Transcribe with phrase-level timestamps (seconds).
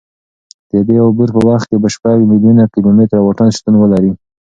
[0.71, 4.11] د دې عبور په وخت کې به شپږ میلیونه کیلومتره واټن شتون ولري.